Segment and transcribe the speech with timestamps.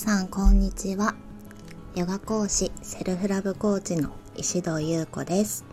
[0.00, 1.14] さんこんにちは。
[1.94, 5.66] ヨガ講師セルフラブコーチの石戸優子です。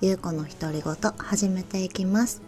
[0.00, 2.42] 優子の独り言始めていきます。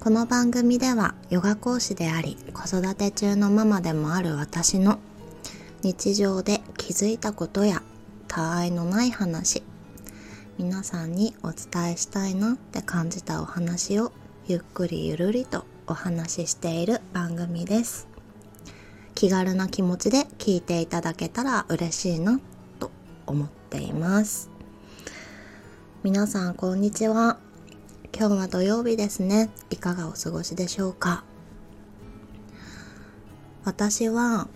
[0.00, 4.98] この番組ではヨガ講師であり子育て中のママでもある私の
[5.84, 7.84] 日常で気づいたことや
[8.26, 9.62] 他愛のない話
[10.58, 14.10] 皆さんにお伝えしたいなって感じたお話を
[14.48, 18.17] ゆっくりゆるりとお話ししている番組です。
[19.18, 22.38] 気軽な気持ちで聞いていただけたら嬉しいな
[22.78, 22.92] と
[23.26, 24.48] 思っています。
[26.04, 27.36] 皆さんこんにちは。
[28.16, 29.50] 今日は土曜日ですね。
[29.70, 31.24] いかがお過ごしでしょうか？
[33.64, 34.46] 私は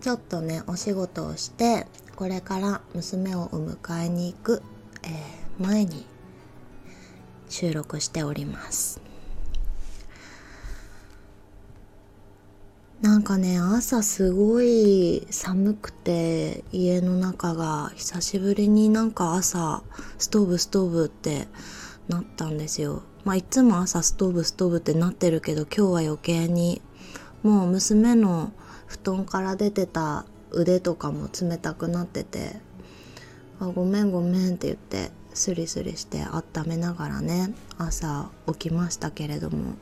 [0.00, 4.62] ちょっとねお仕事をしてこれから娘をお迎えに行く、
[5.02, 6.06] えー、前に
[7.48, 9.00] 収録しております。
[13.02, 19.82] なんかね朝すごい寒くて家の中が久しぶりになんか朝
[20.18, 21.48] ストーブストーブって
[22.08, 23.02] なったんですよ。
[23.24, 26.80] まあいつも朝ストーブストーブってなってるけど今日は余計に
[27.42, 28.52] もう娘の
[28.86, 32.60] 布団から出てた腕とかも冷たくなってて
[33.60, 39.74] 「あごめんごめん」って言ってスリスリして温めながらね朝起きましたけれども。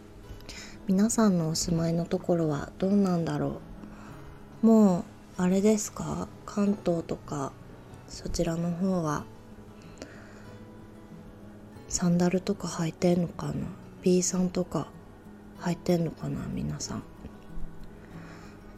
[0.89, 3.61] 皆さんのお住まいのところはどうなんだろ
[4.65, 4.67] う。
[4.67, 5.05] もう
[5.37, 6.27] あれですか？
[6.45, 7.53] 関東とか
[8.09, 9.25] そちらの方は。
[11.89, 13.55] サンダルとか履いてんのかな
[14.03, 14.89] ？B さんとか
[15.61, 16.41] 履いてんのかな？
[16.53, 17.05] 皆さん。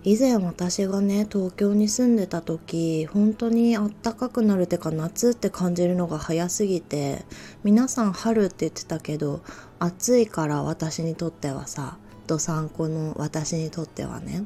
[0.06, 7.24] 以前私がね東京に住んでた時本当にあったかくなるってか夏って感じるのが早すぎて
[7.64, 9.41] 皆さん春って言ってたけど
[9.78, 11.96] 暑いから私にとってはさ
[12.27, 14.44] どさんこの私にとってはね。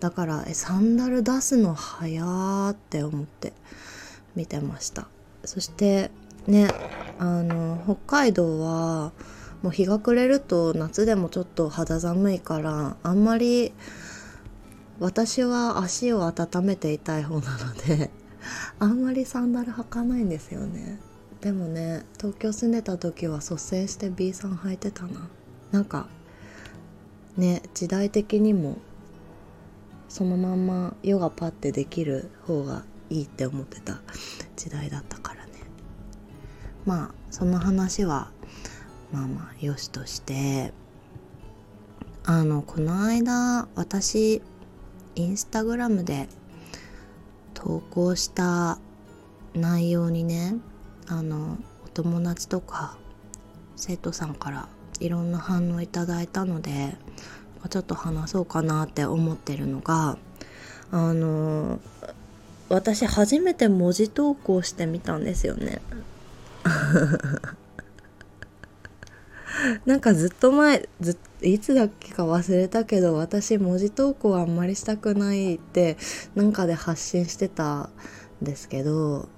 [0.00, 3.54] だからサンダル出すの早って思って
[4.34, 5.08] 見てました。
[5.44, 6.10] そして
[6.46, 6.68] ね
[7.18, 9.12] あの北海道は
[9.62, 13.72] もう日が暮れると夏でもちょっと肌寒いからあんまり
[14.98, 18.10] 私は足を温めていたい方なので
[18.78, 20.98] あんまりサンダル履かないんですよね。
[21.40, 25.28] でもね東京住んでた時は率先して B さん履いてたな。
[25.70, 26.08] なんか
[27.36, 28.78] ね時代的にも
[30.08, 34.00] そのまんまヨガパッてできる方がいいって思ってた
[34.56, 35.52] 時代だったからね。
[36.86, 38.30] まあその話は
[39.12, 40.72] まあまあよしとして
[42.24, 44.42] あのこの間私
[45.16, 46.28] インスタグラムで
[47.54, 48.78] 投稿した
[49.54, 50.56] 内容にね
[51.08, 52.98] あのお友達とか
[53.76, 54.68] 生徒さんから
[55.00, 56.96] いろんな反応いただいたので
[57.70, 60.18] ちょっと話そうかなって思ってるのが
[60.90, 61.80] あの
[62.68, 65.80] 私初めて文字投稿してみたんですよね。
[69.86, 75.96] なんかずっと前ずっいつだっけか忘れたけど私文字投稿あんまりしたくないって
[76.34, 77.90] なんかで発信してたん
[78.42, 79.28] ですけど、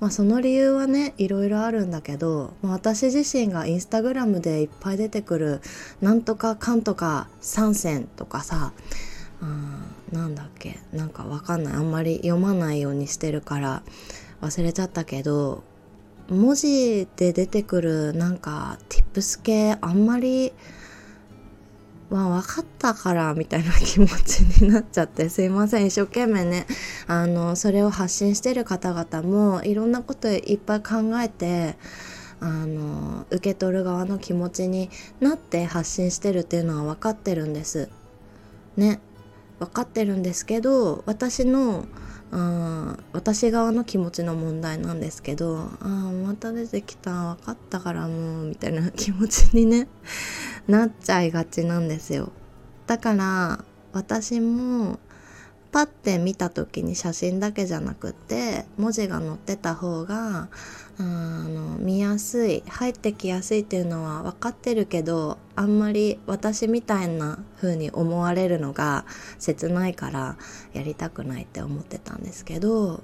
[0.00, 5.60] まあ、その理由はねいろいろあるんだけど、まあ、私自身がインスタグラムでいっぱい出てくる
[6.00, 8.72] なんとかかんとか参戦とかさ
[10.12, 11.74] なんだっけなんかわかんない。
[11.74, 13.82] あんまり読まないようにしてるから
[14.40, 15.64] 忘れちゃったけど
[16.28, 20.52] 文字で出てくるなんか tips 系あんまり
[22.10, 26.66] まあ分かったからみたいな気持ちになっちゃってすいません一生懸命ね
[27.06, 31.76] あのそれを発信してる方々もいろんなこといっぱい考えて
[32.40, 37.88] あの受け取る側の気持ちになって発信してるっていうのは分かってるんです。
[38.76, 39.00] ね。
[39.58, 41.86] 分かってるんですけど私の
[42.36, 49.86] あ私側の気持ちの問題なんですけどああまた出てきた分かったからもうみたいな気持ちにね
[50.66, 52.32] なっちゃいがちなんですよ。
[52.88, 54.98] だから私も
[55.70, 60.48] パッて見た時に写真だけじゃなくて文字が載ってた方が
[60.98, 69.04] あの見やすい入ってきやすいっていうのは分かってるけどあんまり私みたいな風に思われるのが
[69.38, 70.36] 切ないから
[70.72, 73.02] やりたくないって思ってたんですけど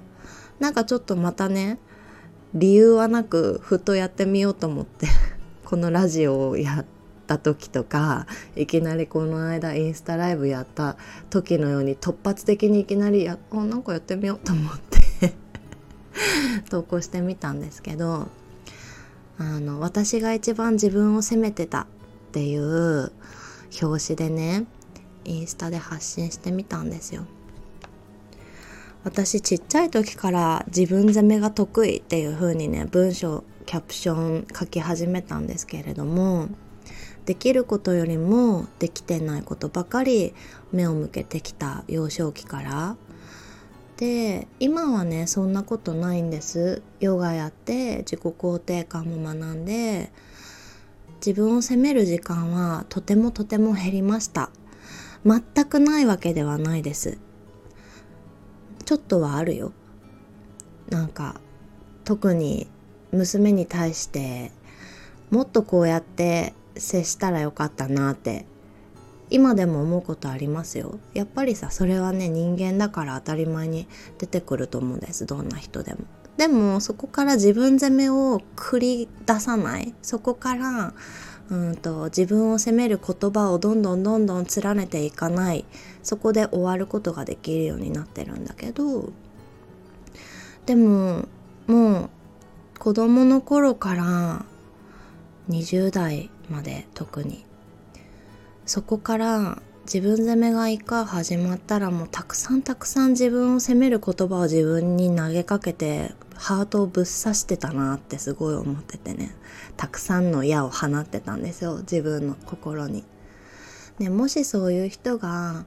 [0.59, 1.79] なんかちょっとまたね
[2.53, 5.07] 理由はなくふとやってみようと思って
[5.65, 6.85] このラジオをやっ。
[7.27, 8.27] た時とか
[8.57, 10.97] いきなりこの間インスタライブやった
[11.29, 15.33] 時のように突発的にいきなりやあなんかやってみようと思って
[16.69, 18.27] 投稿してみたんですけど
[19.37, 21.87] あの私が一番自分を責めてた
[22.31, 23.11] っていう
[23.81, 24.65] 表紙でね
[25.25, 27.25] インスタで発信してみたんですよ。
[29.03, 36.49] 私ちっちゃい時から自分責めが得意っていう風にね文章キャプション書き始めたんですけれども
[37.25, 40.33] できることよりもできてないことばかり
[40.71, 42.95] 目を向けてきた幼少期から
[43.97, 50.11] で今はねそんなことないんですヨガやって自己肯定感も学んで
[51.25, 54.49] 自分を責める時間はとてもとても減りました。
[55.23, 57.19] 全くないわけではないです。
[58.85, 59.71] ちょっとはあるよ。
[60.89, 61.39] なんか
[62.03, 62.67] 特に
[63.11, 64.51] 娘に対して
[65.29, 68.45] もっとこうやって接したらよかったなって
[69.29, 70.99] 今でも思うことありますよ。
[71.13, 73.87] やっぱりさそれはね人間だから当たり前に
[74.17, 75.27] 出てくると思うんです。
[75.27, 75.99] どんな人でも。
[76.37, 79.93] でもそこから自分責めを繰り出さない。
[80.01, 80.93] そこから
[81.49, 85.65] うんと自分を責める言葉をどんどんどんどん連ねていかない。
[86.01, 89.11] そこで終わることができるようになってるんだけど。
[90.65, 91.27] でも
[91.67, 92.09] もう
[92.79, 94.45] 子供の頃から
[95.49, 97.45] 20代まで特に。
[98.65, 99.61] そこから
[99.93, 109.35] 自分責めがいか始まったらもうたくさんたくさん自分を責める言葉を自分に投げかけてハートをぶっ刺してたなってすごい思っててね。
[109.75, 111.79] たくさんの矢を放ってたんですよ。
[111.79, 113.03] 自分の心に。
[113.99, 115.65] ね、もしそういう人が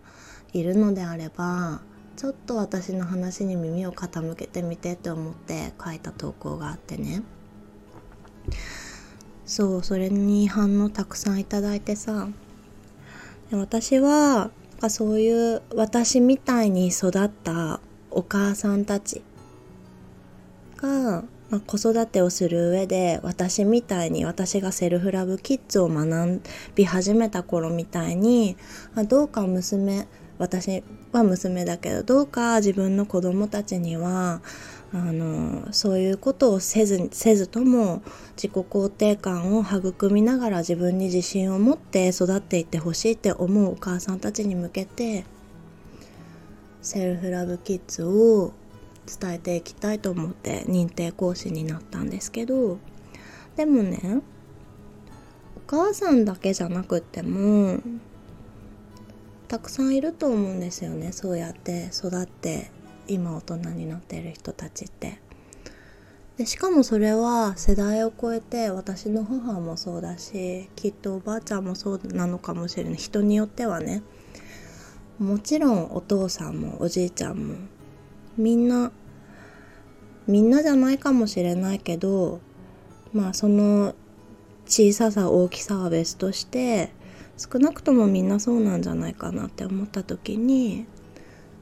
[0.55, 1.83] いるのであれば
[2.17, 7.23] ちょっと私の話に耳を傾けてみてって思って書いた投稿があってね。
[9.45, 12.29] そうそれに反応たくさんいただいてさ
[13.53, 14.51] 私は
[14.89, 17.81] そういう私みたいに育った
[18.11, 19.23] お母さんたち
[20.77, 26.43] が、まあ、子育てをする上で私みたいに私がセルフラブキッズを学
[26.75, 28.57] び始めた頃みたいに、
[29.09, 30.07] どうか娘
[30.39, 30.83] 私
[31.13, 34.43] は娘だけどどうか自分の子供たちには
[34.93, 38.03] あのそういうことをせずせずとも
[38.37, 45.25] 自己肯定感を育みながら自分に自信を持って育っていってほしいって思うお母さんたちに向けて
[46.81, 48.53] セルフラブキッズを
[49.21, 52.79] 伝えていきたいと思って認定講師になったんですけど
[53.57, 54.21] でもね
[55.57, 57.81] お母さんだけじゃなくっても
[59.55, 61.13] たくさんいると思うんですよね。
[61.13, 62.73] そうやって育って
[63.07, 65.21] 今大人になっている人たちって。
[66.37, 72.95] でしかもそれは世代を超えて私の母もそうだしきっとおばあちゃんもそうなのかもしれない。
[72.97, 74.03] 人によってはね。
[75.21, 77.55] もちろんお父さんもおじいちゃんも
[78.37, 78.91] みんな
[80.27, 82.41] みんなじゃないかもしれないけど
[83.13, 83.95] まあその
[84.67, 86.91] 小ささ大きさは別として
[87.37, 90.87] 少なくともみんなそうなんじゃないかなって思った時に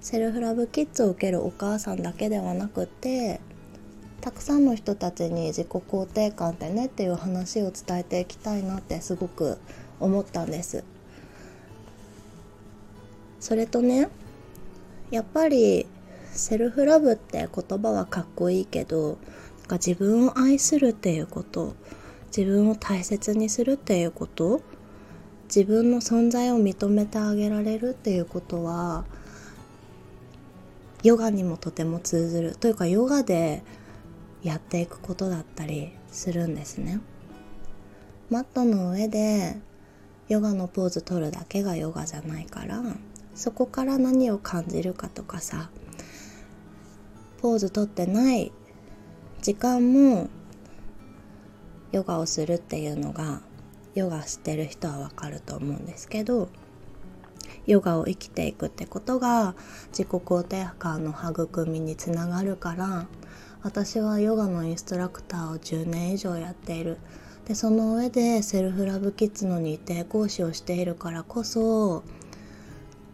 [0.00, 3.40] セルフラブキッズを受けるお母さんだけではなくて
[4.20, 9.58] たくさんの人たちに自己肯定感ってねっていう話を伝えていきたいなってすごく
[9.98, 10.84] 思ったんです。
[13.40, 14.08] それとね
[15.10, 15.86] やっぱり
[16.32, 19.18] セルフラブって言葉はかっこいいけど
[19.60, 21.75] なんか自分を愛するっていうこと
[22.34, 24.62] 自分を大切にするっていうこと
[25.54, 29.04] 自分の存在を認めてあげられるっていうことは
[31.02, 32.56] ヨガにもとても通ずる。
[32.56, 33.62] というかヨガで
[34.42, 37.00] やっていくことだったりするんですね。
[38.30, 39.59] マットの上で
[40.30, 42.82] ヨガのポーズ取るだけがヨガじゃないから
[43.35, 45.68] そこから何を感じるかとかさ
[47.42, 48.52] ポーズ取ってない
[49.42, 50.30] 時間も
[51.90, 53.42] ヨガをするっていうのが
[53.94, 56.49] ヨガしてる人はわかると思うんですけど
[57.66, 59.54] ヨガを生きていくってことが
[59.88, 63.06] 自己肯定感の育みにつながるから
[63.62, 66.99] 私はヨガのインストラクターを10年以上やっている。
[67.46, 72.04] でその上でセルフラブキッズの認定講師をしているからこそ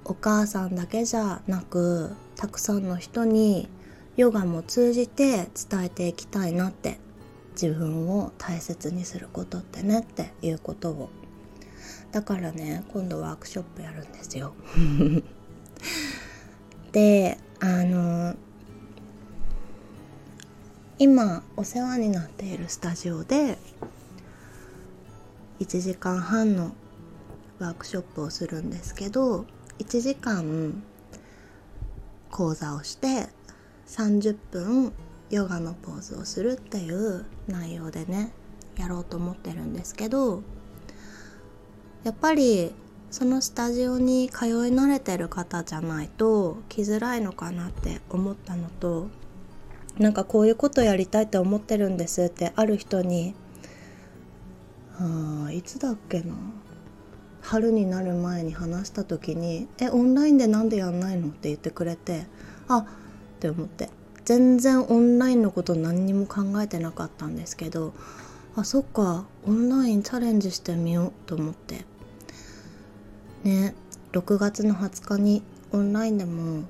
[0.05, 3.69] お母さんだけじゃなくたくさんの人に
[4.17, 6.99] ヨガも通じて伝えていきたいなって
[7.61, 11.11] 自分を大切にすることってねっていうことを。
[12.13, 14.55] だからね今度ワークショップやるんですよ。
[16.93, 18.37] であの
[21.01, 23.59] 今お世話になっているスタジオで
[25.59, 26.73] 1時間半の
[27.59, 29.45] ワークショップをするんですけど
[29.81, 30.83] 1時間
[32.31, 33.29] 講座をして
[33.89, 34.93] 30分
[35.31, 38.33] ヨガのポーズをするっていう内容でね
[38.77, 40.43] やろうと思ってるんですけど
[42.05, 42.73] やっぱり
[43.11, 49.09] そのスタジオに通い慣れてる方じゃないと来づらいのかなって思ったのと
[49.99, 53.35] なんかこういうことやりたいって思ってるんですってある人に
[55.01, 56.35] あいつだっけな
[57.41, 62.27] 春になる前に話した時に「えオンラインでなんでやんないの?」って言ってくれて
[62.69, 62.87] あっ
[63.41, 63.91] て思って
[64.29, 67.95] 全然オンラインのこと何にも考えてなかったんですけど
[68.57, 71.87] あそっかオンラインチャレンジしてみようと思って。
[73.45, 73.75] ね
[74.13, 75.43] 6月の20日に
[75.73, 76.65] オンラインでも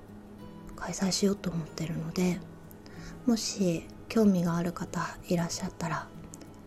[0.76, 2.38] 開催しようと思ってるので
[3.26, 6.06] もし興味がある方いらっしゃったら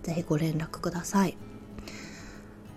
[0.04, 1.38] 是非ご連絡ください。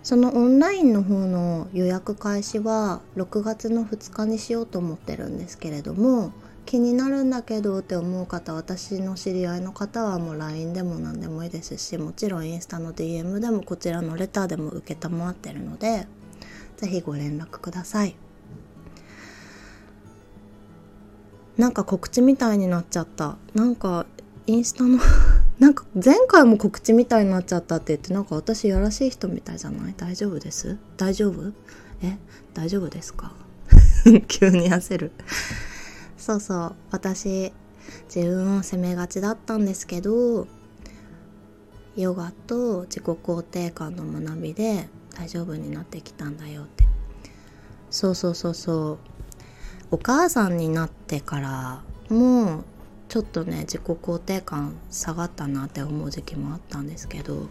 [0.03, 6.31] そのオンラインの方の予約開始は6月の2日にしようと思ってるんですけれども
[6.65, 14.79] 気になるんだけどって思う方私の知り合いの方はもう LINE でも何でもいいですしもちろんインスタの DM でもこちらのレターでも承
[15.29, 16.07] ってるので
[16.77, 18.15] 是非ご連絡ください。
[21.57, 23.37] なんか告知みたいになっちゃった。
[23.53, 24.05] なんか
[24.45, 24.99] インスタの
[25.57, 29.93] なんか前回も告知みたいになっちゃったって言ってなんか私やらしい人みたいじゃない？
[29.95, 30.77] 大丈夫です？
[30.97, 31.53] 大丈夫？
[32.01, 32.17] え？
[32.53, 33.31] 大丈夫ですか？
[34.27, 35.11] 急に焦る。
[36.25, 36.75] そうそう。
[36.89, 37.53] 私
[38.07, 40.47] 自分を責めがちだったんですけど
[41.95, 46.83] ヨガと自己肯定感の学びで大丈夫になってきたんだよって。
[47.91, 48.97] そうそうそうそう。
[49.91, 52.63] お母さんになってからもう
[53.07, 57.49] ちょっとね自己肯定感下がったなって思う時期もあったんですけど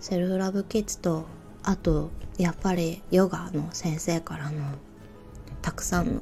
[0.00, 1.24] セルフラブキッズと
[1.62, 4.60] あとやっぱりヨガの先生からの
[5.62, 6.20] たくさんの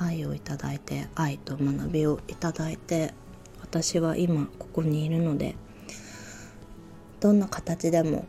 [0.00, 3.14] 愛をいただいて愛と学びをいただいて
[3.60, 5.54] 私は今ここにいるので
[7.20, 8.26] どんな形でも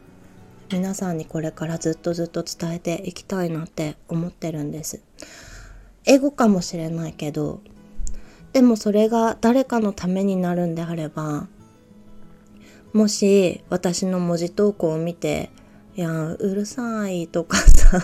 [0.72, 5.02] 皆さんにこれからずっとずっと伝えていきたいなって思ってるんです。
[6.06, 7.62] 英語かもしれないけど
[8.54, 11.48] でもそれが誰かのためになるんであれば
[12.94, 15.52] もし私の文字投稿を見て
[15.96, 18.02] 「いやうるさい」とかさ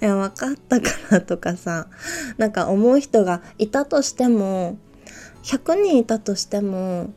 [0.00, 1.88] いや分かったからとかさ
[2.38, 4.78] なんか思う人がいたとしても
[5.42, 7.12] 100人いたとしても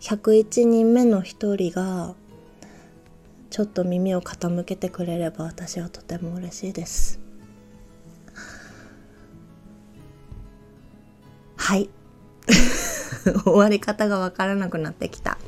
[0.00, 2.14] 101人目の1人が
[3.50, 7.20] ちょっと耳を傾けてくれれば私はとても嬉しいです。
[11.56, 11.88] はい。
[13.44, 15.38] 終わり方がわからなくなってきた。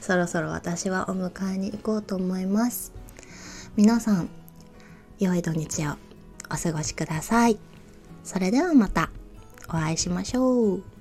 [0.00, 2.92] そろそろ私はお迎えに行こうと思います。
[3.76, 4.28] 皆さん
[5.24, 5.92] 良い土日を
[6.50, 7.58] お過ごしください。
[8.22, 9.10] それではまた
[9.68, 10.93] お会いしましょう。